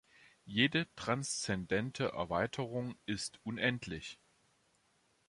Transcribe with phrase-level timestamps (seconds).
[0.47, 4.17] Jede transzendente Erweiterung ist unendlich.